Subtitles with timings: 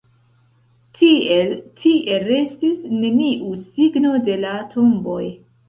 [1.01, 1.53] Tiel
[1.83, 5.23] tie restis neniu signo de la tomboj.